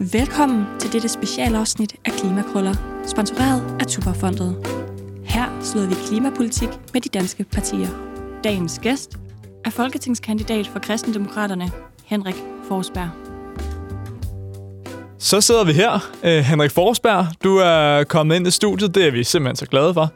[0.00, 2.74] Velkommen til dette specialafsnit af Klimakrøller,
[3.06, 4.66] sponsoreret af Tuberfondet.
[5.24, 7.88] Her slår vi klimapolitik med de danske partier.
[8.44, 9.18] Dagens gæst
[9.64, 11.70] er folketingskandidat for Kristendemokraterne,
[12.04, 12.34] Henrik
[12.68, 13.10] Forsberg.
[15.18, 16.10] Så sidder vi her.
[16.24, 18.94] Øh, Henrik Forsberg, du er kommet ind i studiet.
[18.94, 20.12] Det er vi simpelthen så glade for.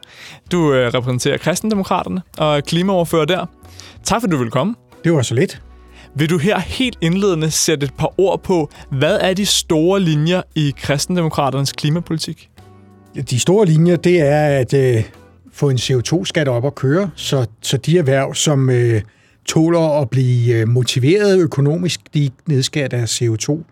[0.51, 3.45] Du øh, repræsenterer Kristendemokraterne og er klimaoverfører der.
[4.03, 4.75] Tak for, at du vil komme.
[5.03, 5.61] Det var så lidt.
[6.15, 10.41] Vil du her helt indledende sætte et par ord på, hvad er de store linjer
[10.55, 12.49] i Kristendemokraternes klimapolitik?
[13.29, 15.03] De store linjer, det er at øh,
[15.53, 19.01] få en CO2-skat op at køre, så, så de erhverv, som øh,
[19.45, 23.63] tåler at blive øh, motiveret økonomisk, de nedskærer deres CO2.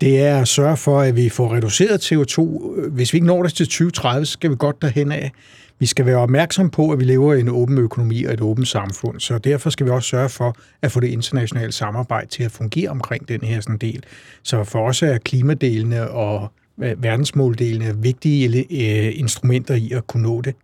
[0.00, 2.70] Det er at sørge for, at vi får reduceret CO2.
[2.90, 5.32] Hvis vi ikke når det til 2030, så skal vi godt derhen af.
[5.78, 8.68] Vi skal være opmærksom på, at vi lever i en åben økonomi og et åbent
[8.68, 12.50] samfund, så derfor skal vi også sørge for at få det internationale samarbejde til at
[12.50, 14.04] fungere omkring den her sådan del.
[14.42, 20.40] Så for os er klimadelene og øh, verdensmåldelene vigtige øh, instrumenter i at kunne nå
[20.40, 20.54] det.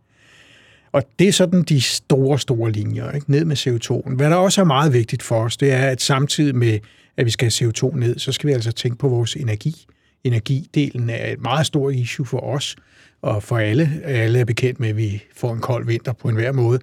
[0.92, 3.30] Og det er sådan de store, store linjer, ikke?
[3.30, 4.14] ned med CO2'en.
[4.14, 6.78] Hvad der også er meget vigtigt for os, det er, at samtidig med,
[7.16, 9.86] at vi skal have CO2 ned, så skal vi altså tænke på vores energi.
[10.24, 12.76] Energidelen er et meget stort issue for os,
[13.22, 14.00] og for alle.
[14.04, 16.78] Alle er bekendt med, at vi får en kold vinter på enhver måde.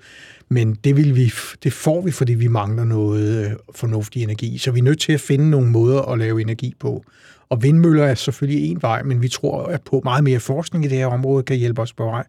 [0.50, 1.32] Men det, vil vi,
[1.64, 4.58] det får vi, fordi vi mangler noget øh, fornuftig energi.
[4.58, 7.04] Så vi er nødt til at finde nogle måder at lave energi på.
[7.50, 10.88] Og vindmøller er selvfølgelig en vej, men vi tror at på meget mere forskning i
[10.88, 12.26] det her område kan hjælpe os på vej.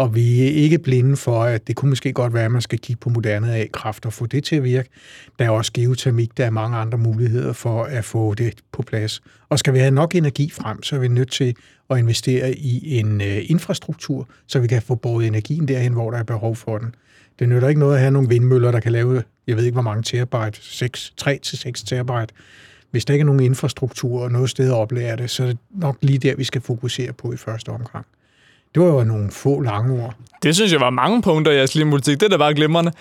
[0.00, 2.78] Og vi er ikke blinde for, at det kunne måske godt være, at man skal
[2.78, 4.88] kigge på moderne A-kraft og få det til at virke.
[5.38, 9.22] Der er også geotermik, der er mange andre muligheder for at få det på plads.
[9.48, 11.54] Og skal vi have nok energi frem, så er vi nødt til
[11.90, 16.18] at investere i en øh, infrastruktur, så vi kan få båret energien derhen, hvor der
[16.18, 16.94] er behov for den.
[17.38, 19.82] Det nytter ikke noget at have nogle vindmøller, der kan lave, jeg ved ikke hvor
[19.82, 22.34] mange terabyte, 6, 3-6 terabyte.
[22.90, 25.58] Hvis der ikke er nogen infrastruktur og noget sted at oplære det, så er det
[25.70, 28.06] nok lige der, vi skal fokusere på i første omgang.
[28.74, 30.14] Det var jo nogle få lange ord.
[30.42, 32.20] Det synes jeg var mange punkter i jeres klimapolitik.
[32.20, 32.92] Det er da bare glimrende.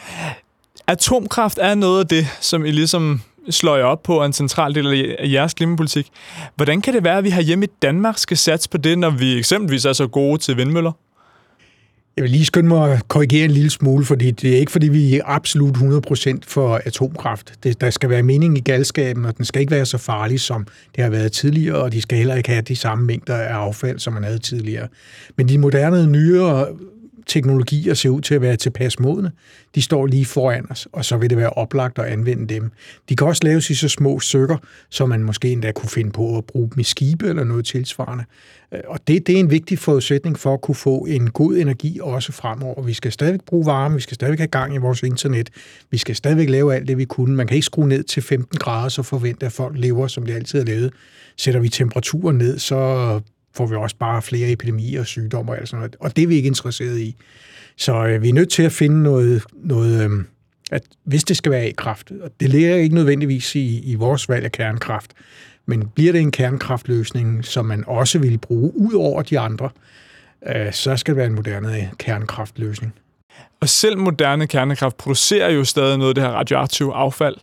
[0.88, 5.16] Atomkraft er noget af det, som I ligesom slår jeg op på en central del
[5.20, 6.08] af jeres klimapolitik.
[6.56, 9.10] Hvordan kan det være, at vi har hjemme i Danmark skal satse på det, når
[9.10, 10.92] vi eksempelvis er så gode til vindmøller?
[12.16, 14.88] Jeg vil lige skynde mig at korrigere en lille smule, fordi det er ikke, fordi
[14.88, 17.53] vi er absolut 100% for atomkraft.
[17.64, 20.68] Det, der skal være mening i galskaben, og den skal ikke være så farlig, som
[20.96, 24.00] det har været tidligere, og de skal heller ikke have de samme mængder af affald,
[24.00, 24.88] som man havde tidligere.
[25.38, 26.68] Men de moderne, nyere
[27.28, 29.31] teknologier ser ud til at være tilpas modne.
[29.75, 32.72] De står lige foran os, og så vil det være oplagt at anvende dem.
[33.09, 34.57] De kan også laves i så små stykker,
[34.90, 38.24] så man måske endda kunne finde på at bruge dem i skibe eller noget tilsvarende.
[38.74, 42.00] Øh, og det, det er en vigtig forudsætning for at kunne få en god energi
[42.02, 42.84] også fremover.
[42.84, 45.50] Vi skal stadig bruge varme, vi skal stadig have gang i vores internet,
[45.91, 47.36] vi skal stadig lave alt det, vi kunne.
[47.36, 50.34] Man kan ikke skrue ned til 15 grader, så forvente, at folk lever, som de
[50.34, 50.94] altid har levet.
[51.38, 53.19] Sætter vi temperaturen ned, så
[53.59, 55.96] får vi også bare flere epidemier og sygdomme og alt sådan noget.
[56.00, 57.16] Og det er vi ikke interesseret i.
[57.78, 60.25] Så øh, vi er nødt til at finde noget, noget øh,
[60.72, 64.46] at hvis det skal være A-kraft, og det ligger ikke nødvendigvis i, i vores valg
[64.46, 65.12] af kernekraft,
[65.66, 69.69] men bliver det en kernekraftløsning, som man også vil bruge ud over de andre,
[70.48, 72.94] øh, så skal det være en moderne kernekraftløsning.
[73.62, 77.36] Og selv moderne kernekraft producerer jo stadig noget af det her radioaktive affald.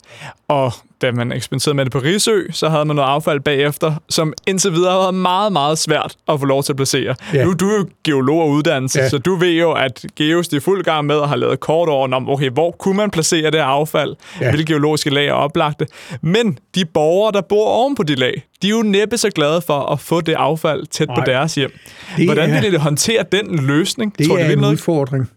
[0.48, 4.32] Og da man eksperimenterede med det på Risø, så havde man noget affald bagefter, som
[4.46, 7.14] indtil videre har været meget, meget svært at få lov til at placere.
[7.34, 7.44] Ja.
[7.44, 9.08] Nu du er jo geolog og uddannelse, ja.
[9.08, 12.14] så du ved jo, at Geos er fuld gang med at have lavet kort over,
[12.14, 14.16] om, okay, hvor kunne man placere det her affald?
[14.40, 14.50] Ja.
[14.50, 15.86] Hvilke geologiske lag er oplagte?
[16.20, 19.60] Men de borgere, der bor oven på de lag, de er jo næppe så glade
[19.60, 21.16] for at få det affald tæt Nej.
[21.16, 21.72] på deres hjem.
[22.16, 24.18] Det Hvordan vil det håndtere den løsning?
[24.18, 24.72] Det Tror, er det en noget?
[24.72, 25.30] udfordring.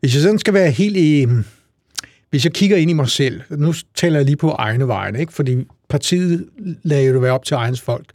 [0.00, 1.24] Hvis jeg sådan skal være helt i...
[1.24, 1.44] Hmm,
[2.30, 5.32] hvis jeg kigger ind i mig selv, nu taler jeg lige på egne vegne, ikke?
[5.32, 5.56] fordi
[5.88, 6.48] partiet
[6.82, 8.06] lader jo det være op til egens folk,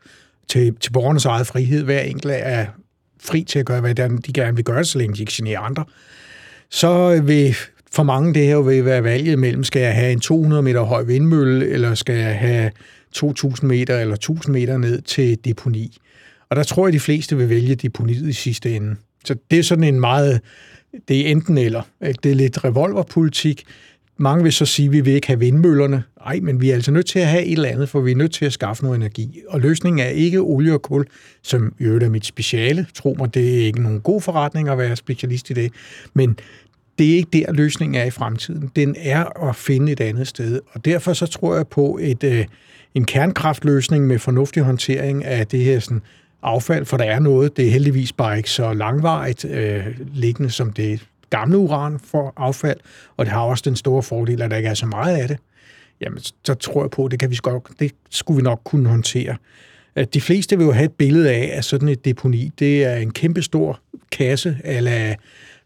[0.50, 1.84] til, til borgernes eget frihed.
[1.84, 2.66] Hver enkelt er
[3.22, 5.86] fri til at gøre, hvad de gerne vil gøre, så længe de ikke generer andre.
[6.70, 7.56] Så vil
[7.92, 11.04] for mange det her vil være valget mellem, skal jeg have en 200 meter høj
[11.04, 12.72] vindmølle, eller skal jeg have
[13.18, 14.16] 2.000 meter eller
[14.46, 15.98] 1.000 meter ned til deponi.
[16.50, 18.96] Og der tror jeg, de fleste vil vælge deponiet i sidste ende.
[19.26, 20.42] Så det er sådan en meget
[21.08, 21.82] det er enten eller.
[22.08, 22.20] Ikke?
[22.24, 23.64] Det er lidt revolverpolitik.
[24.18, 26.04] Mange vil så sige, at vi vil ikke have vindmøllerne.
[26.26, 28.16] Nej, men vi er altså nødt til at have et eller andet, for vi er
[28.16, 29.42] nødt til at skaffe noget energi.
[29.48, 31.06] Og løsningen er ikke olie og kul,
[31.42, 32.88] som i øvrigt er mit speciale.
[32.94, 35.72] Tro mig, det er ikke nogen god forretning at være specialist i det.
[36.14, 36.38] Men
[37.00, 38.72] det er ikke der, løsningen er i fremtiden.
[38.76, 40.60] Den er at finde et andet sted.
[40.72, 42.46] Og derfor så tror jeg på et, øh,
[42.96, 46.02] en kernkraftløsning med fornuftig håndtering af det her sådan,
[46.44, 47.58] affald, for der er noget.
[47.58, 52.80] Det er heldigvis bare ikke så langvarigt øh, liggende som det gamle uran for affald,
[53.18, 55.38] og det har også den store fordel, at der ikke er så meget af det.
[56.02, 58.90] Jamen, så tror jeg på, at det, kan vi godt, det skulle vi nok kunne
[58.90, 59.36] håndtere.
[59.96, 62.96] at de fleste vil jo have et billede af, at sådan et deponi, det er
[62.96, 63.80] en kæmpe stor
[64.12, 65.16] kasse, eller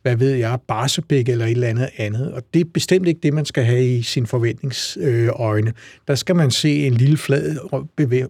[0.07, 2.33] hvad ved jeg, Barsebæk eller et eller andet andet.
[2.33, 5.73] Og det er bestemt ikke det, man skal have i sin forventningsøjne.
[6.07, 7.57] Der skal man se en lille flad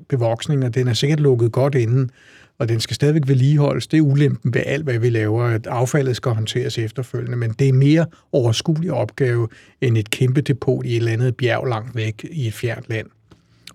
[0.09, 2.12] bevoksning, og den er sikkert lukket godt inden,
[2.59, 3.88] og den skal stadigvæk vedligeholdes.
[3.88, 7.69] Det er ulempen ved alt, hvad vi laver, at affaldet skal håndteres efterfølgende, men det
[7.69, 9.47] er mere overskuelig opgave
[9.81, 13.07] end et kæmpe depot i et eller andet bjerg langt væk i et fjernt land.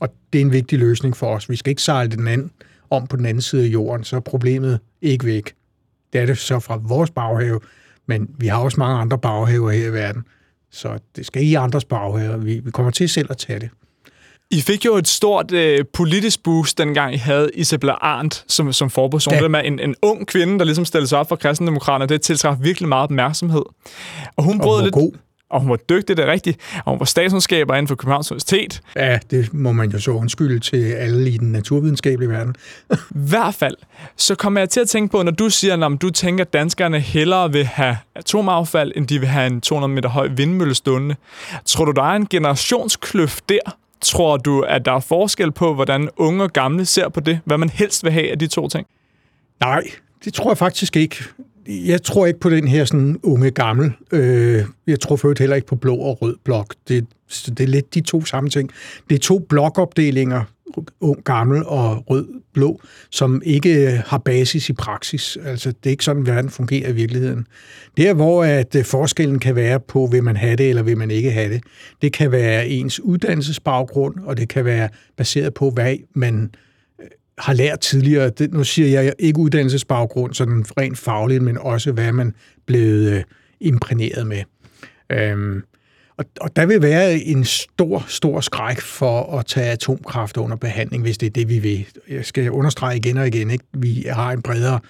[0.00, 1.50] Og det er en vigtig løsning for os.
[1.50, 2.50] Vi skal ikke sejle den anden
[2.90, 5.52] om på den anden side af jorden, så er problemet ikke væk.
[6.12, 7.60] Det er det så fra vores baghave,
[8.06, 10.22] men vi har også mange andre baghaver her i verden,
[10.70, 12.37] så det skal i andres baghaver.
[12.37, 13.70] Vi, vi kommer til selv at tage det.
[14.50, 18.90] I fik jo et stort øh, politisk boost, dengang I havde Isabella Arndt som, som
[18.90, 19.34] forperson.
[19.34, 22.56] Det med en, en ung kvinde, der ligesom stillede sig op for kristendemokraterne, det tiltræf
[22.60, 23.62] virkelig meget opmærksomhed.
[24.37, 24.94] Og hun brød lidt...
[24.94, 25.12] God
[25.52, 28.81] og hun var dygtig, det er rigtigt, og hun var statskundskaber inden for Københavns Universitet.
[28.96, 32.54] Ja, det må man jo så undskylde til alle i den naturvidenskabelige verden.
[32.93, 33.76] I hvert fald,
[34.16, 37.00] så kommer jeg til at tænke på, når du siger, at du tænker, at danskerne
[37.00, 41.16] hellere vil have atomaffald, end de vil have en 200 meter høj vindmølle stående.
[41.66, 43.58] Tror du, der er en generationskløft der?
[44.00, 47.40] Tror du, at der er forskel på, hvordan unge og gamle ser på det?
[47.44, 48.87] Hvad man helst vil have af de to ting?
[49.60, 49.82] Nej,
[50.25, 51.25] det tror jeg faktisk ikke
[51.69, 53.93] jeg tror ikke på den her sådan unge gammel.
[54.12, 56.75] Øh, jeg tror først heller ikke på blå og rød blok.
[56.88, 57.06] Det,
[57.47, 58.70] det er lidt de to samme ting.
[59.11, 60.44] Det er to blokopdelinger,
[61.00, 62.81] ung gammel og rød blå,
[63.11, 65.38] som ikke øh, har basis i praksis.
[65.44, 67.47] Altså, det er ikke sådan, verden fungerer i virkeligheden.
[67.97, 71.11] Der, hvor at øh, forskellen kan være på, vil man have det, eller vil man
[71.11, 71.62] ikke have det,
[72.03, 76.50] det kan være ens uddannelsesbaggrund, og det kan være baseret på, hvad man
[77.38, 82.12] har lært tidligere, det, nu siger jeg ikke uddannelsesbaggrund, sådan rent fagligt, men også hvad
[82.12, 82.34] man
[82.67, 83.23] blevet øh,
[83.61, 84.43] imprægneret med.
[85.12, 85.62] Øhm,
[86.17, 91.02] og, og der vil være en stor, stor skræk for at tage atomkraft under behandling,
[91.02, 91.87] hvis det er det, vi vil.
[92.08, 93.64] Jeg skal understrege igen og igen, ikke?
[93.73, 94.81] vi har en bredere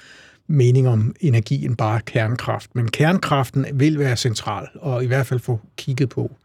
[0.47, 2.75] mening om energi end bare kernekraft.
[2.75, 6.37] Men kernekraften vil være central, og i hvert fald få kigget på.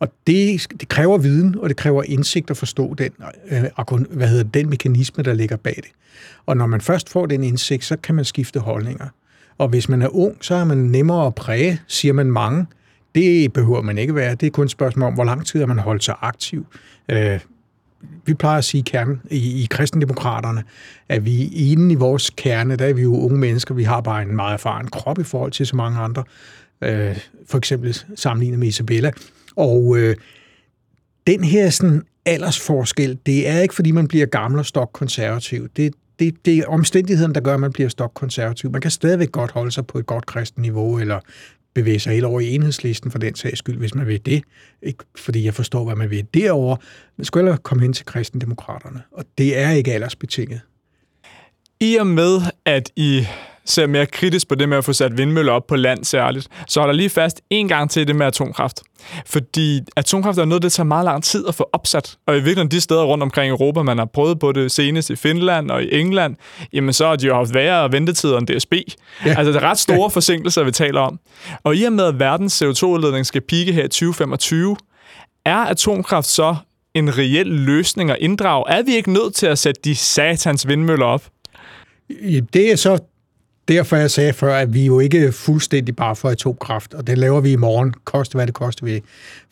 [0.00, 3.10] Og det, det kræver viden, og det kræver indsigt at forstå den,
[3.50, 3.64] øh,
[4.10, 5.90] hvad hedder, den mekanisme, der ligger bag det.
[6.46, 9.06] Og når man først får den indsigt, så kan man skifte holdninger.
[9.58, 12.66] Og hvis man er ung, så er man nemmere at præge, siger man mange.
[13.14, 14.34] Det behøver man ikke være.
[14.34, 16.66] Det er kun et spørgsmål om, hvor lang tid har man holdt sig aktiv.
[17.08, 17.40] Øh,
[18.26, 20.64] vi plejer at sige kernen i, i kristendemokraterne,
[21.08, 24.22] at vi inde i vores kerne, der er vi jo unge mennesker, vi har bare
[24.22, 26.24] en meget erfaren krop i forhold til så mange andre,
[26.82, 29.10] øh, for eksempel sammenlignet med Isabella.
[29.56, 30.16] Og øh,
[31.26, 35.68] den her sådan, aldersforskel, det er ikke, fordi man bliver gammel og stokkonservativ.
[35.76, 38.70] Det, det, det er omstændigheden, der gør, at man bliver stokkonservativ.
[38.70, 41.20] Man kan stadigvæk godt holde sig på et godt kristen niveau, eller
[41.74, 44.42] bevæge sig helt over i enhedslisten for den sags skyld, hvis man vil det.
[44.82, 46.76] Ikke fordi jeg forstår, hvad man vil derovre.
[47.16, 50.60] Man skal ellers komme hen til kristendemokraterne, og det er ikke aldersbetinget.
[51.80, 53.26] I og med, at I
[53.64, 56.80] ser mere kritisk på det med at få sat vindmøller op på land særligt, så
[56.80, 58.80] holder lige fast en gang til det med atomkraft.
[59.26, 62.16] Fordi atomkraft er noget, der tager meget lang tid at få opsat.
[62.26, 65.16] Og i virkeligheden de steder rundt omkring Europa, man har prøvet på det senest i
[65.16, 66.36] Finland og i England,
[66.72, 68.72] jamen så har de jo haft værre ventetider end DSB.
[69.26, 69.34] Ja.
[69.38, 70.06] Altså det er ret store ja.
[70.06, 71.18] forsinkelser, vi taler om.
[71.64, 74.76] Og i og med, at verdens CO2-udledning skal pike her i 2025,
[75.44, 76.56] er atomkraft så
[76.94, 78.64] en reel løsning at inddrage?
[78.68, 81.22] Er vi ikke nødt til at sætte de satans vindmøller op?
[82.52, 82.98] Det er så
[83.70, 87.40] derfor jeg sagde før, at vi jo ikke fuldstændig bare for atomkraft, og det laver
[87.40, 89.02] vi i morgen, koste hvad det koster vi.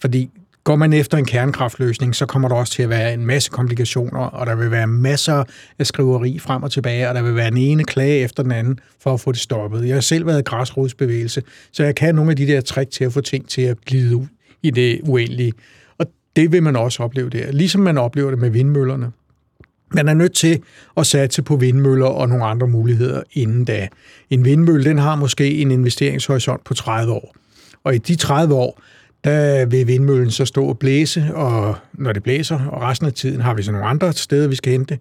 [0.01, 0.31] Fordi
[0.65, 4.21] går man efter en kernekraftløsning, så kommer der også til at være en masse komplikationer,
[4.21, 5.45] og der vil være masser
[5.79, 8.79] af skriveri frem og tilbage, og der vil være den ene klage efter den anden
[9.03, 9.87] for at få det stoppet.
[9.87, 13.13] Jeg har selv været græsrodsbevægelse, så jeg kan nogle af de der trick til at
[13.13, 14.27] få ting til at glide ud
[14.63, 15.53] i det uendelige.
[15.99, 16.07] Og
[16.37, 19.13] det vil man også opleve der, ligesom man oplever det med vindmøllerne.
[19.91, 20.63] Man er nødt til
[20.97, 23.89] at satse på vindmøller og nogle andre muligheder inden da.
[24.31, 27.35] En vindmølle den har måske en investeringshorisont på 30 år.
[27.85, 28.83] Og i de 30 år,
[29.25, 33.41] der vil vindmøllen så stå og blæse, og når det blæser, og resten af tiden
[33.41, 34.99] har vi så nogle andre steder, vi skal hente.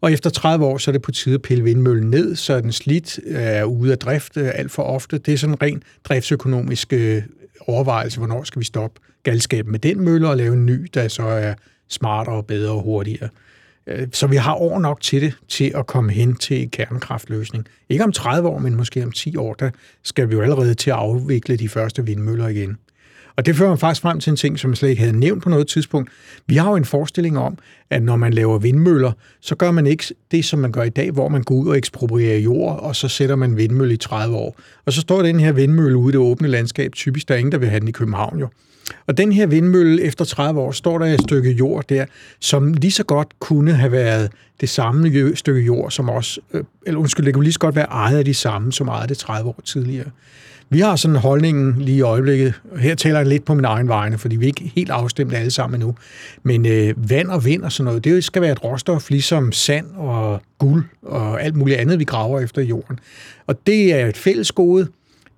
[0.00, 2.72] Og efter 30 år, så er det på tide at pille vindmøllen ned, så den
[2.72, 5.18] slidt er ude af drift øh, alt for ofte.
[5.18, 7.22] Det er sådan en ren driftsøkonomisk øh,
[7.60, 11.22] overvejelse, hvornår skal vi stoppe galskaben med den mølle og lave en ny, der så
[11.22, 11.54] er
[11.88, 13.28] smartere, bedre og hurtigere.
[13.86, 17.66] Øh, så vi har år nok til det, til at komme hen til en kernekraftløsning.
[17.88, 19.70] Ikke om 30 år, men måske om 10 år, der
[20.02, 22.78] skal vi jo allerede til at afvikle de første vindmøller igen.
[23.36, 25.42] Og det fører mig faktisk frem til en ting, som jeg slet ikke havde nævnt
[25.42, 26.10] på noget tidspunkt.
[26.46, 27.58] Vi har jo en forestilling om,
[27.90, 31.10] at når man laver vindmøller, så gør man ikke det, som man gør i dag,
[31.10, 34.60] hvor man går ud og eksproprierer jord, og så sætter man vindmølle i 30 år.
[34.86, 36.92] Og så står den her vindmølle ude i det åbne landskab.
[36.92, 38.48] Typisk der er ingen, der vil have den i København jo.
[39.06, 42.04] Og den her vindmølle, efter 30 år, står der et stykke jord der,
[42.40, 44.30] som lige så godt kunne have været
[44.60, 47.86] det samme stykke jord, som også, øh, eller undskyld, det kunne lige så godt være
[47.90, 50.10] ejet af de samme, som ejede det 30 år tidligere.
[50.72, 54.18] Vi har sådan holdningen lige i øjeblikket, her taler jeg lidt på min egen vegne,
[54.18, 55.94] fordi vi er ikke helt afstemt alle sammen nu,
[56.42, 59.86] men øh, vand og vind og sådan noget, det skal være et råstof, ligesom sand
[59.96, 62.98] og guld og alt muligt andet, vi graver efter i jorden.
[63.46, 64.88] Og det er et fælles gode,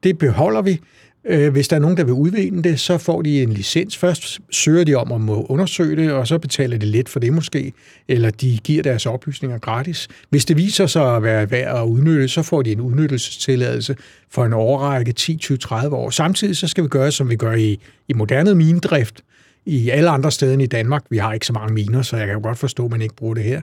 [0.03, 0.81] det beholder vi,
[1.25, 3.97] Øh, hvis der er nogen, der vil udvinde det, så får de en licens.
[3.97, 7.33] Først søger de om at må undersøge det, og så betaler de lidt for det
[7.33, 7.73] måske,
[8.09, 10.09] eller de giver deres oplysninger gratis.
[10.31, 13.97] Hvis det viser sig at være værd at udnytte, så får de en udnyttelsestilladelse
[14.31, 16.11] for en overrække 10, 20, 30 år.
[16.11, 19.21] Samtidig så skal vi gøre, som vi gør i, i moderne minedrift,
[19.67, 21.05] i alle andre steder end i Danmark.
[21.11, 23.15] Vi har ikke så mange miner, så jeg kan jo godt forstå, at man ikke
[23.15, 23.61] bruger det her.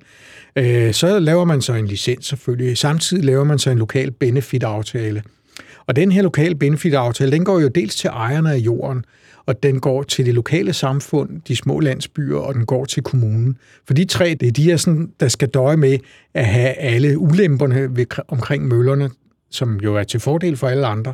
[0.56, 2.78] Øh, så laver man så en licens selvfølgelig.
[2.78, 5.24] Samtidig laver man så en lokal benefit-aftale–
[5.86, 9.06] og den her lokale benefit-aftale, den går jo dels til ejerne af jorden,
[9.46, 13.58] og den går til det lokale samfund, de små landsbyer, og den går til kommunen.
[13.88, 15.98] For de tre, det er de, her, sådan, der skal døje med
[16.34, 19.10] at have alle ulemperne ved, omkring møllerne,
[19.50, 21.14] som jo er til fordel for alle andre.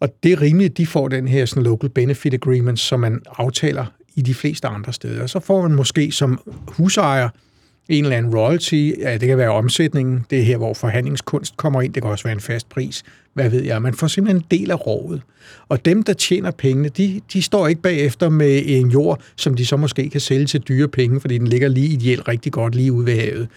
[0.00, 3.22] Og det er rimeligt, at de får den her sådan local benefit agreement, som man
[3.36, 5.26] aftaler i de fleste andre steder.
[5.26, 7.28] Så får man måske som husejer
[7.88, 11.82] en eller anden royalty, ja, det kan være omsætningen, det er her, hvor forhandlingskunst kommer
[11.82, 13.02] ind, det kan også være en fast pris,
[13.34, 15.22] hvad ved jeg, man får simpelthen en del af rådet.
[15.68, 19.66] Og dem, der tjener pengene, de, de står ikke bagefter med en jord, som de
[19.66, 22.92] så måske kan sælge til dyre penge, fordi den ligger lige ideelt rigtig godt lige
[22.92, 23.48] ude ved havet.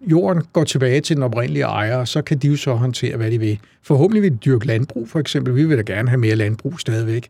[0.00, 3.30] Jorden går tilbage til den oprindelige ejer, og så kan de jo så håndtere, hvad
[3.30, 3.58] de vil.
[3.82, 5.56] Forhåbentlig vil de dyrke landbrug, for eksempel.
[5.56, 7.28] Vi vil da gerne have mere landbrug stadigvæk.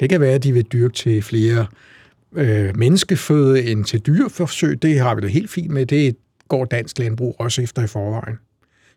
[0.00, 1.66] Det kan være, at de vil dyrke til flere
[2.36, 4.82] øh, menneskeføde end til dyreforsøg.
[4.82, 5.86] Det har vi det helt fint med.
[5.86, 6.16] Det
[6.48, 8.36] går dansk landbrug også efter i forvejen.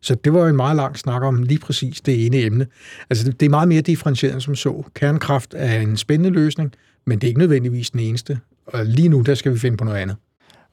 [0.02, 2.68] Så det var en meget lang snak om lige præcis det ene emne.
[3.10, 4.84] Altså, det er meget mere differentieret som så.
[4.94, 6.74] Kernekraft er en spændende løsning,
[7.06, 8.40] men det er ikke nødvendigvis den eneste.
[8.66, 10.18] Og lige nu, der skal vi finde på noget andet.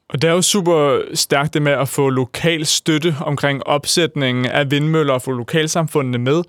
[0.09, 4.71] Og det er jo super stærkt det med at få lokal støtte omkring opsætningen af
[4.71, 6.43] vindmøller og få lokalsamfundene med.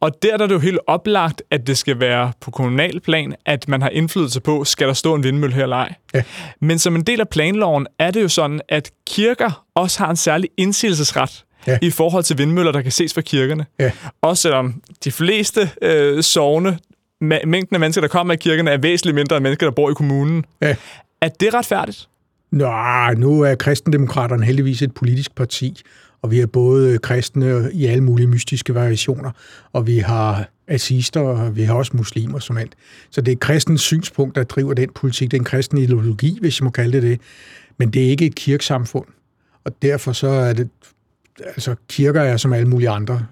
[0.00, 3.34] Og der, der er det jo helt oplagt, at det skal være på kommunal plan,
[3.46, 5.94] at man har indflydelse på, skal der stå en vindmølle her eller ej.
[6.14, 6.22] Ja.
[6.60, 10.16] Men som en del af planloven er det jo sådan, at kirker også har en
[10.16, 11.78] særlig indsigelsesret ja.
[11.82, 13.66] i forhold til vindmøller, der kan ses fra kirkerne.
[13.78, 13.90] Ja.
[14.22, 16.78] Også selvom de fleste øh, sovne,
[17.20, 19.94] mængden af mennesker, der kommer i kirkerne, er væsentligt mindre end mennesker, der bor i
[19.94, 20.44] kommunen.
[20.62, 20.76] Ja.
[21.20, 22.08] Er det retfærdigt?
[22.50, 22.72] Nå,
[23.16, 25.82] nu er kristendemokraterne heldigvis et politisk parti,
[26.22, 29.30] og vi har både kristne i alle mulige mystiske variationer,
[29.72, 32.72] og vi har assister, og vi har også muslimer som alt.
[33.10, 35.30] Så det er kristens synspunkt, der driver den politik.
[35.30, 37.20] Det er en kristen ideologi, hvis jeg må kalde det det.
[37.78, 39.04] Men det er ikke et kirkesamfund.
[39.64, 40.68] Og derfor så er det
[41.46, 43.26] altså kirker er som alle mulige andre.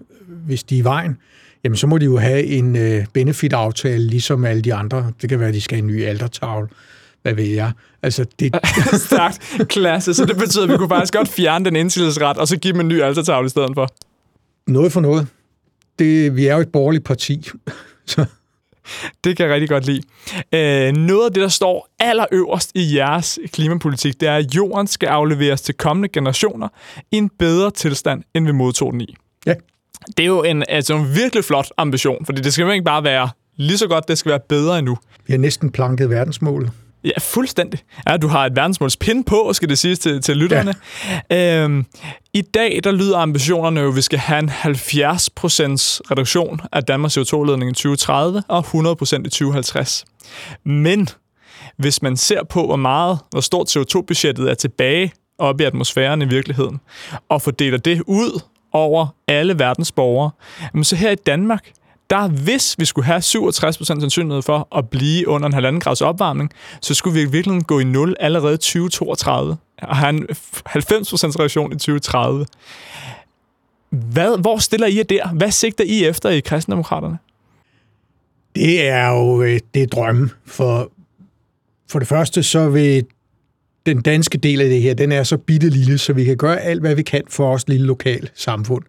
[0.47, 1.17] Hvis de er i vejen,
[1.65, 5.13] jamen så må de jo have en øh, benefit-aftale, ligesom alle de andre.
[5.23, 6.69] Det kan være, at de skal have en ny altertavle.
[7.23, 7.73] Hvad ved jeg?
[8.03, 8.55] Altså, det...
[9.07, 10.15] Stærkt klasse.
[10.15, 12.81] Så det betyder, at vi kunne faktisk godt fjerne den indsigelsesret, og så give dem
[12.81, 13.89] en ny altertavle i stedet for.
[14.67, 15.27] Noget for noget.
[15.99, 17.49] Det, vi er jo et borgerligt parti.
[18.07, 18.25] så
[19.25, 20.03] det kan jeg rigtig godt lide.
[20.53, 25.07] Øh, noget af det, der står allerøverst i jeres klimapolitik, det er, at jorden skal
[25.07, 26.69] afleveres til kommende generationer
[27.13, 29.17] i en bedre tilstand, end vi modtog den i.
[29.47, 29.55] Ja.
[30.17, 33.05] Det er jo en, altså en virkelig flot ambition, fordi det skal jo ikke bare
[33.05, 34.99] være lige så godt, det skal være bedre endnu.
[35.27, 36.71] Vi har næsten planket verdensmålet.
[37.05, 37.81] Ja, fuldstændig.
[38.09, 40.75] Ja, du har et verdensmålspin på, skal det siges til, til lytterne.
[41.31, 41.63] Ja.
[41.63, 41.87] Øhm,
[42.33, 44.53] I dag, der lyder ambitionerne jo, at vi skal have en 70%
[46.11, 50.05] reduktion af Danmarks CO2-ledning i 2030 og 100% i 2050.
[50.65, 51.09] Men
[51.77, 56.29] hvis man ser på, hvor meget, hvor stort CO2-budgettet er tilbage op i atmosfæren i
[56.29, 56.81] virkeligheden,
[57.29, 58.41] og fordeler det ud
[58.73, 60.31] over alle verdens borgere,
[60.83, 61.71] så her i Danmark,
[62.11, 66.51] der hvis vi skulle have 67% sandsynlighed for at blive under en halvanden grads opvarmning,
[66.83, 70.33] så skulle vi virkelig gå i nul allerede 2032 og have en 90%
[70.73, 72.47] reduktion i 2030.
[73.91, 75.29] Hvad, hvor stiller I jer der?
[75.29, 77.19] Hvad sigter I efter i kristendemokraterne?
[78.55, 80.31] Det er jo øh, det er drømme.
[80.47, 80.93] For,
[81.91, 83.05] for det første så vil
[83.87, 86.61] den danske del af det her, den er så bitte lille, så vi kan gøre
[86.61, 88.85] alt, hvad vi kan for os lille lokal samfund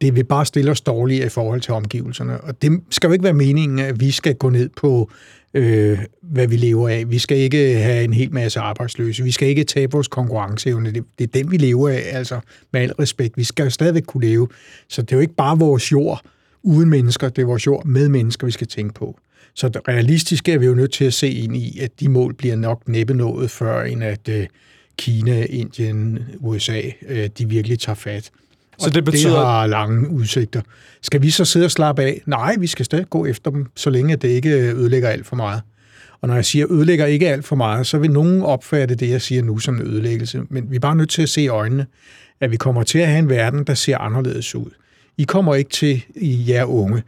[0.00, 2.40] det vil bare stille os dårligere i forhold til omgivelserne.
[2.40, 5.10] Og det skal jo ikke være meningen, at vi skal gå ned på,
[5.54, 7.10] øh, hvad vi lever af.
[7.10, 9.24] Vi skal ikke have en hel masse arbejdsløse.
[9.24, 10.92] Vi skal ikke tabe vores konkurrenceevne.
[10.92, 12.40] Det, det er den, vi lever af, altså
[12.72, 13.36] med al respekt.
[13.36, 14.48] Vi skal jo stadigvæk kunne leve.
[14.88, 16.22] Så det er jo ikke bare vores jord
[16.62, 19.18] uden mennesker, det er vores jord med mennesker, vi skal tænke på.
[19.54, 22.56] Så realistisk er vi jo nødt til at se ind i, at de mål bliver
[22.56, 24.46] nok næppe nået, før end at øh,
[24.98, 28.30] Kina, Indien, USA, øh, de virkelig tager fat.
[28.78, 29.36] Så det betyder...
[29.36, 30.60] det har lange udsigter.
[31.02, 32.22] Skal vi så sidde og slappe af?
[32.26, 35.62] Nej, vi skal stadig gå efter dem, så længe det ikke ødelægger alt for meget.
[36.20, 39.22] Og når jeg siger ødelægger ikke alt for meget, så vil nogen opfatte det, jeg
[39.22, 40.42] siger nu, som en ødelæggelse.
[40.50, 41.86] Men vi er bare nødt til at se i øjnene,
[42.40, 44.70] at vi kommer til at have en verden, der ser anderledes ud.
[45.18, 47.02] I kommer ikke til, I jer unge,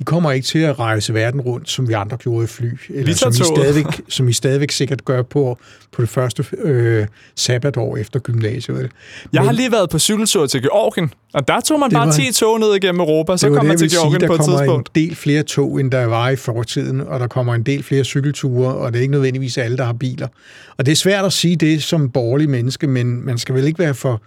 [0.00, 2.68] I kommer ikke til at rejse verden rundt, som vi andre gjorde i fly.
[2.88, 5.58] Eller som I, stadigvæk, som I stadigvæk sikkert gør på,
[5.92, 7.06] på det første øh,
[7.36, 8.76] sabbatår efter gymnasiet.
[8.76, 8.90] Men,
[9.32, 12.32] jeg har lige været på cykeltur til Georgien, og der tog man bare var, 10
[12.32, 14.60] tog ned igennem Europa, så kom man til Georgien sige, på et tidspunkt.
[14.60, 17.62] Der kommer en del flere tog, end der var i fortiden, og der kommer en
[17.62, 20.28] del flere cykelture, og det er ikke nødvendigvis alle, der har biler.
[20.76, 23.78] Og det er svært at sige det som borgerlig menneske, men man skal vel ikke
[23.78, 24.22] være for,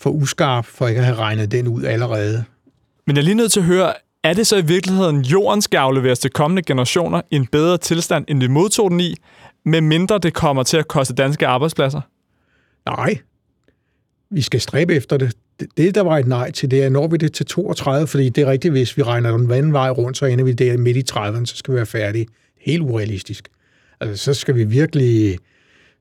[0.00, 2.44] for uskarp for ikke at have regnet den ud allerede.
[3.06, 3.92] Men jeg er lige nødt til at høre,
[4.24, 8.24] er det så i virkeligheden, jorden skal afleveres til kommende generationer i en bedre tilstand,
[8.28, 9.14] end vi modtog den i,
[9.64, 12.00] med mindre det kommer til at koste danske arbejdspladser?
[12.86, 13.18] Nej.
[14.30, 15.34] Vi skal stræbe efter det.
[15.76, 18.42] Det, der var et nej til, det er, når vi det til 32, fordi det
[18.42, 21.04] er rigtigt, hvis vi regner den anden vej rundt, så ender vi der midt i
[21.12, 22.26] 30'erne, så skal vi være færdige.
[22.60, 23.48] Helt urealistisk.
[24.00, 25.38] Altså, så skal vi virkelig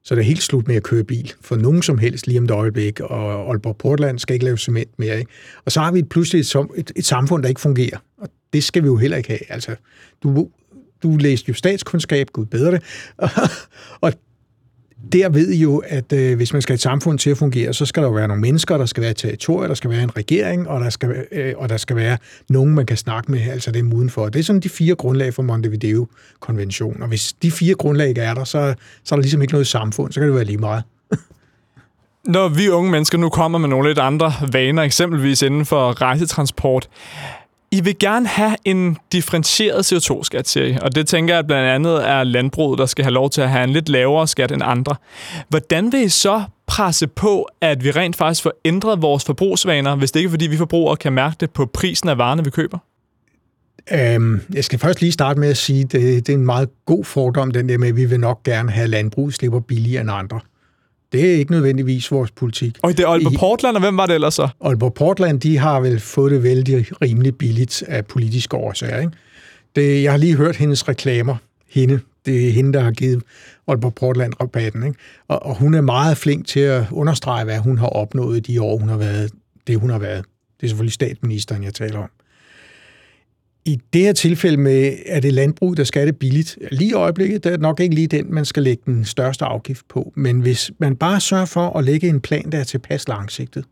[0.06, 2.46] så det er helt slut med at køre bil for nogen som helst lige om
[2.46, 5.20] et øjeblik, og Aalborg Portland skal ikke lave cement mere.
[5.20, 5.32] Ikke?
[5.66, 8.84] Og så har vi pludselig et, et, et samfund, der ikke fungerer, og det skal
[8.84, 9.52] vi jo heller ikke have.
[9.52, 9.76] Altså,
[10.24, 10.50] du,
[11.04, 12.84] du læste jo statskundskab, gud bedre det,
[14.02, 14.14] og
[15.12, 17.74] der ved I jo, at øh, hvis man skal have et samfund til at fungere,
[17.74, 20.18] så skal der jo være nogle mennesker, der skal være territorie, der skal være en
[20.18, 22.18] regering, og der skal, øh, og der skal være
[22.50, 24.30] nogen, man kan snakke med, altså det er udenfor.
[24.30, 27.02] Det er sådan de fire grundlag for Montevideo-konventionen.
[27.02, 29.68] Og hvis de fire grundlag ikke er der, så, så er der ligesom ikke noget
[29.68, 30.84] samfund, så kan det være lige meget.
[32.36, 36.90] Når vi unge mennesker nu kommer med nogle lidt andre vaner, eksempelvis inden for rejsetransport,
[37.75, 40.77] i vil gerne have en differentieret CO2-skat, siger I.
[40.82, 43.63] Og det tænker jeg blandt andet er landbruget, der skal have lov til at have
[43.63, 44.96] en lidt lavere skat end andre.
[45.50, 50.12] Hvordan vil I så presse på, at vi rent faktisk får ændret vores forbrugsvaner, hvis
[50.12, 52.77] det ikke er, fordi vi forbrugere kan mærke det på prisen af varerne, vi køber?
[53.91, 56.70] Øhm, jeg skal først lige starte med at sige, at det, det er en meget
[56.86, 60.12] god fordom, den der med, at vi vil nok gerne have landbrug slipper billigere end
[60.12, 60.39] andre.
[61.15, 62.77] Det er ikke nødvendigvis vores politik.
[62.84, 64.48] Og det er Aalborg Portland, og hvem var det ellers så?
[64.62, 68.99] Aalborg Portland, de har vel fået det vældig rimelig billigt af politiske årsager.
[68.99, 69.12] Ikke?
[69.75, 71.36] Det, jeg har lige hørt hendes reklamer.
[71.69, 73.23] Hende, det er hende, der har givet
[73.67, 74.84] Aalborg Portland rabatten.
[74.84, 74.99] Ikke?
[75.28, 78.62] Og, og hun er meget flink til at understrege, hvad hun har opnået i de
[78.62, 79.32] år, hun har været
[79.67, 80.25] det, hun har været.
[80.60, 82.10] Det er selvfølgelig statsministeren, jeg taler om.
[83.65, 86.58] I det her tilfælde med, er det landbrug, der skal det billigt.
[86.71, 89.88] Lige i øjeblikket, der er nok ikke lige den, man skal lægge den største afgift
[89.88, 90.13] på.
[90.15, 93.65] Men hvis man bare sørger for at lægge en plan, der er tilpas langsigtet,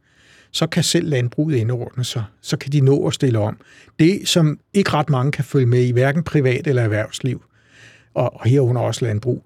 [0.51, 2.23] så kan selv landbruget indordne sig.
[2.41, 3.57] Så kan de nå at stille om.
[3.99, 7.43] Det, som ikke ret mange kan følge med i, hverken privat eller erhvervsliv,
[8.13, 9.45] og herunder også landbrug,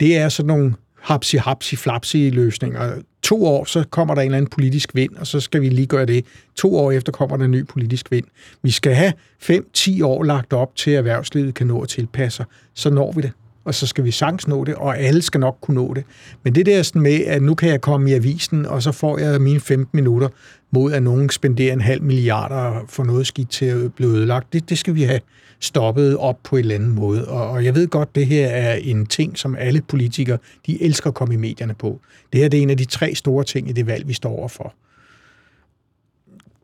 [0.00, 2.92] det er sådan nogle hapsi-hapsi-flapsi løsninger.
[3.22, 5.86] To år, så kommer der en eller anden politisk vind, og så skal vi lige
[5.86, 6.24] gøre det.
[6.56, 8.24] To år efter kommer der en ny politisk vind.
[8.62, 12.46] Vi skal have 5-10 år lagt op til, at erhvervslivet kan nå at tilpasse sig.
[12.74, 13.32] Så når vi det
[13.66, 16.04] og så skal vi sagtens nå det, og alle skal nok kunne nå det.
[16.42, 19.18] Men det der sådan med, at nu kan jeg komme i avisen, og så får
[19.18, 20.28] jeg mine 15 minutter
[20.70, 24.68] mod, at nogen spenderer en halv milliard for noget skidt til at blive ødelagt, det,
[24.68, 25.20] det skal vi have
[25.60, 27.28] stoppet op på en eller anden måde.
[27.28, 31.08] Og, og jeg ved godt, det her er en ting, som alle politikere, de elsker
[31.10, 32.00] at komme i medierne på.
[32.32, 34.30] Det her det er en af de tre store ting i det valg, vi står
[34.38, 34.74] overfor.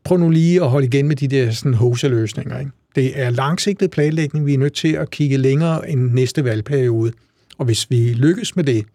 [0.03, 2.71] Prøv nu lige at holde igen med de der sådan hoseløsninger, ikke?
[2.95, 4.45] Det er langsigtet planlægning.
[4.45, 7.11] Vi er nødt til at kigge længere end næste valgperiode.
[7.57, 8.85] Og hvis vi lykkes med det,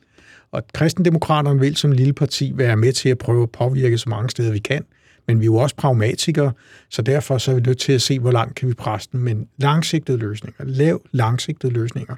[0.52, 4.30] og kristendemokraterne vil som lille parti være med til at prøve at påvirke så mange
[4.30, 4.84] steder, vi kan,
[5.26, 6.52] men vi er jo også pragmatikere,
[6.90, 9.20] så derfor så er vi nødt til at se, hvor langt kan vi presse den.
[9.20, 12.14] Men langsigtede løsninger, lav langsigtede løsninger.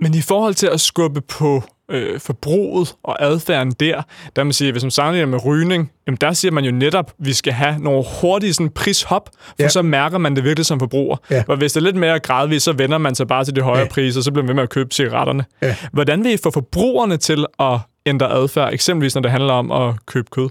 [0.00, 4.02] Men i forhold til at skubbe på øh, forbruget og adfærden der,
[4.36, 7.26] der man siger, hvis man sammenligner med rygning, jamen der siger man jo netop, at
[7.26, 9.68] vi skal have nogle hurtige sådan, prishop, for ja.
[9.68, 11.16] så mærker man det virkelig som forbruger.
[11.30, 11.44] Ja.
[11.48, 13.82] Og hvis det er lidt mere gradvist, så vender man sig bare til de højere
[13.82, 13.88] ja.
[13.88, 15.44] priser, så bliver man ved med at købe cigaretterne.
[15.62, 15.76] Ja.
[15.92, 20.06] Hvordan vil I få forbrugerne til at ændre adfærd, eksempelvis når det handler om at
[20.06, 20.48] købe kød?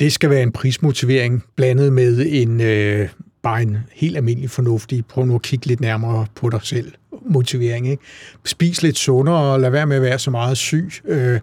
[0.00, 3.08] Det skal være en prismotivering blandet med en øh,
[3.42, 6.92] bare en helt almindelig fornuftig, prøv nu at kigge lidt nærmere på dig selv
[7.26, 7.88] motivering.
[7.88, 8.02] Ikke?
[8.44, 10.90] Spis lidt sundere og lad være med at være så meget syg.
[11.04, 11.40] Øh,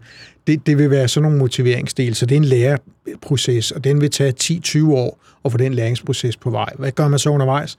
[0.48, 4.12] det, det vil være sådan nogle motiveringsdel, så det er en læreproces, og den vil
[4.12, 6.70] tage 10-20 år at få den læringsproces på vej.
[6.78, 7.78] Hvad gør man så undervejs?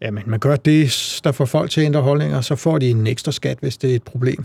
[0.00, 3.06] Jamen, man gør det, der får folk til at ændre holdninger, så får de en
[3.06, 4.44] ekstra skat, hvis det er et problem.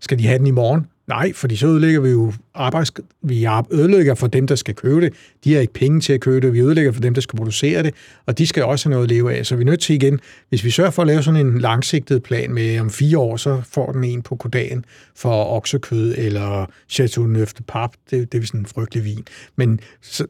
[0.00, 0.86] Skal de have den i morgen?
[1.08, 2.92] Nej, fordi så ødelægger vi jo arbejds...
[3.22, 5.12] Vi ødelægger for dem, der skal købe det.
[5.44, 6.54] De har ikke penge til at købe det.
[6.54, 7.94] Vi ødelægger for dem, der skal producere det.
[8.26, 9.46] Og de skal også have noget at leve af.
[9.46, 12.22] Så vi er nødt til igen, hvis vi sørger for at lave sådan en langsigtet
[12.22, 14.84] plan med om fire år, så får den en på kodagen
[15.16, 17.90] for oksekød eller Chateau Neuf de Pap.
[18.10, 19.24] Det, det er sådan en frygtelig vin.
[19.56, 20.26] Men så,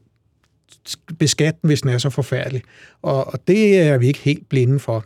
[1.18, 2.62] beskatten, hvis den er så forfærdelig.
[3.02, 5.04] Og, og det er vi ikke helt blinde for.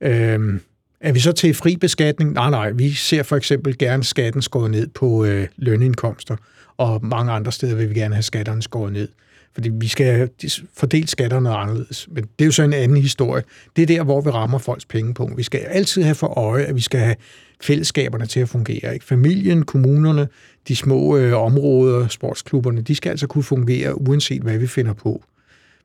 [0.00, 0.60] Øhm,
[1.02, 2.32] er vi så til fri beskatning?
[2.32, 2.70] Nej, nej.
[2.70, 6.36] Vi ser for eksempel gerne skatten skåret ned på øh, lønindkomster,
[6.76, 9.08] og mange andre steder vil vi gerne have skatterne skåret ned.
[9.54, 10.30] Fordi vi skal
[10.76, 12.08] fordele skatterne anderledes.
[12.10, 13.42] Men det er jo så en anden historie.
[13.76, 15.30] Det er der, hvor vi rammer folks penge på.
[15.36, 17.16] Vi skal altid have for øje, at vi skal have
[17.60, 18.94] fællesskaberne til at fungere.
[18.94, 19.04] Ikke?
[19.06, 20.28] Familien, kommunerne,
[20.68, 25.24] de små øh, områder, sportsklubberne, de skal altså kunne fungere, uanset hvad vi finder på.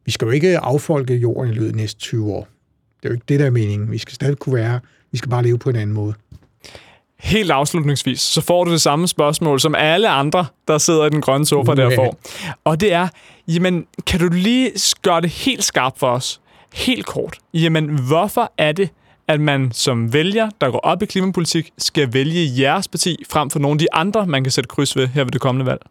[0.06, 2.48] Vi skal jo ikke affolke jorden i løbet af næste 20 år.
[2.98, 3.92] Det er jo ikke det, der er meningen.
[3.92, 4.80] Vi skal stadig kunne være
[5.18, 6.14] vi skal bare leve på en anden måde.
[7.20, 11.22] Helt afslutningsvis, så får du det samme spørgsmål, som alle andre, der sidder i den
[11.22, 12.20] grønne sofa, der får.
[12.64, 13.08] Og det er,
[13.48, 16.42] jamen, kan du lige gøre det helt skarpt for os?
[16.74, 17.38] Helt kort.
[17.54, 18.90] Jamen, hvorfor er det,
[19.28, 23.60] at man som vælger, der går op i klimapolitik, skal vælge jeres parti frem for
[23.60, 25.82] nogle af de andre, man kan sætte kryds ved her ved det kommende valg?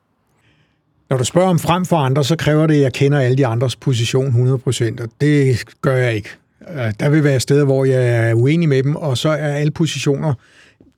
[1.10, 3.46] Når du spørger om frem for andre, så kræver det, at jeg kender alle de
[3.46, 6.28] andres position 100%, og det gør jeg ikke.
[6.70, 9.70] Øh, der vil være steder, hvor jeg er uenig med dem, og så er alle
[9.70, 10.34] positioner,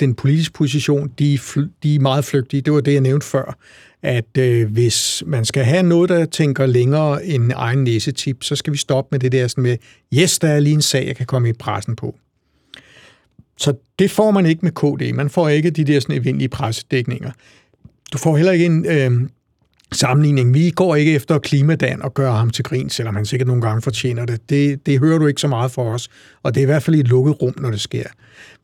[0.01, 1.39] den politiske position, de,
[1.83, 2.61] de er meget flygtige.
[2.61, 3.57] Det var det, jeg nævnte før,
[4.03, 8.73] at øh, hvis man skal have noget, der tænker længere end egen næsetip, så skal
[8.73, 9.77] vi stoppe med det der sådan med,
[10.15, 12.17] yes, der er lige en sag, jeg kan komme i pressen på.
[13.57, 15.15] Så det får man ikke med KD.
[15.15, 17.31] Man får ikke de der sådan evindelige pressedækninger.
[18.13, 19.29] Du får heller ikke en, øh,
[19.92, 20.55] sammenligning.
[20.55, 23.83] Vi går ikke efter klimadan og gør ham til grin, selvom han sikkert nogle gange
[23.83, 24.51] fortjener det.
[24.51, 24.87] det.
[24.87, 26.09] Det hører du ikke så meget for os,
[26.42, 28.05] og det er i hvert fald i et lukket rum, når det sker.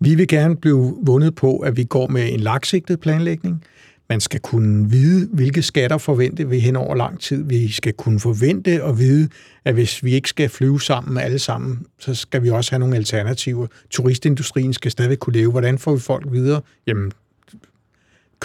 [0.01, 3.65] Vi vil gerne blive vundet på, at vi går med en langsigtet planlægning.
[4.09, 7.45] Man skal kunne vide, hvilke skatter forventer vi hen over lang tid.
[7.45, 9.29] Vi skal kunne forvente og vide,
[9.65, 12.97] at hvis vi ikke skal flyve sammen alle sammen, så skal vi også have nogle
[12.97, 13.67] alternativer.
[13.91, 15.51] Turistindustrien skal stadig kunne leve.
[15.51, 16.61] Hvordan får vi folk videre?
[16.87, 17.13] Jamen,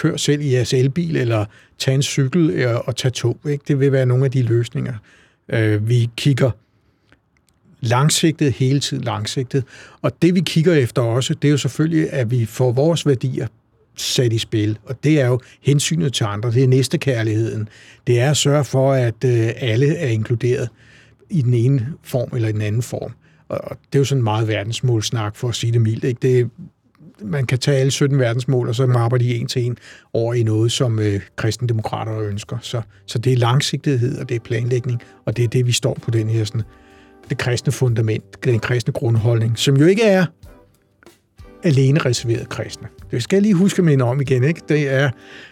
[0.00, 1.44] kør selv i jeres elbil, eller
[1.78, 3.38] tag en cykel øh, og tag tog.
[3.48, 3.64] Ikke?
[3.68, 4.94] Det vil være nogle af de løsninger.
[5.48, 6.50] Øh, vi kigger
[7.80, 9.64] langsigtet, hele tiden langsigtet.
[10.02, 13.46] Og det vi kigger efter også, det er jo selvfølgelig, at vi får vores værdier
[13.96, 14.78] sat i spil.
[14.84, 17.68] Og det er jo hensynet til andre, det er næstekærligheden.
[18.06, 20.68] Det er at sørge for, at øh, alle er inkluderet
[21.30, 23.12] i den ene form eller i den anden form.
[23.48, 26.04] Og det er jo sådan meget verdensmålsnak, for at sige det mildt.
[26.04, 26.18] Ikke?
[26.22, 26.50] Det
[27.22, 29.76] man kan tage alle 17 verdensmål, og så mapper de en til en
[30.12, 32.58] over i noget, som øh, kristendemokrater ønsker.
[32.60, 35.94] Så, så det er langsigtighed, og det er planlægning, og det er det, vi står
[36.02, 36.62] på den her sådan,
[37.30, 40.26] det kristne fundament, den kristne grundholdning, som jo ikke er
[41.62, 42.88] alene reserveret kristne.
[43.10, 44.44] Det skal jeg lige huske mig om igen.
[44.44, 44.60] Ikke?
[44.68, 45.10] Det er,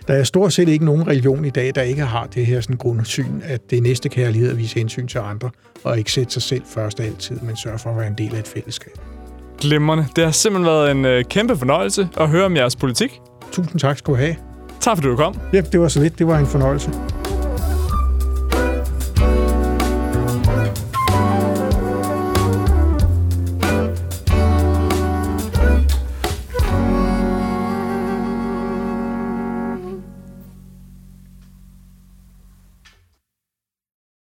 [0.09, 2.77] der er stort set ikke nogen religion i dag, der ikke har det her sådan
[2.77, 5.51] grundsyn, at det er næste kærlighed at vise hensyn til andre,
[5.85, 8.39] og ikke sætte sig selv først altid, men sørge for at være en del af
[8.39, 9.18] et fællesskab.
[9.61, 10.07] Glimrende.
[10.17, 13.21] Det har simpelthen været en øh, kæmpe fornøjelse at høre om jeres politik.
[13.53, 14.37] Tusind tak skal du have.
[14.81, 15.35] Tak fordi du kom.
[15.53, 16.19] Ja, det var så lidt.
[16.19, 16.91] Det var en fornøjelse.